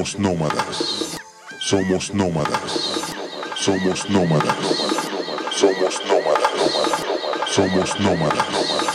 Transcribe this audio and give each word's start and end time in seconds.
Somos 0.00 0.18
nómadas. 0.18 1.18
Somos 1.60 2.14
nómadas. 2.14 2.72
Somos 3.54 4.08
nómadas. 4.08 4.56
Somos 5.52 6.00
nómadas. 6.08 6.52
Somos 7.46 8.00
nómadas. 8.00 8.89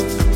thank 0.00 0.24
you 0.24 0.29